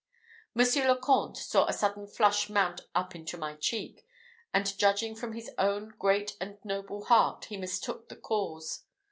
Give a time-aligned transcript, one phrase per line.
[0.55, 4.03] Monsieur le Comte saw a sudden flush mount up into my cheek,
[4.51, 8.83] and judging from his own great and noble heart, he mistook the cause.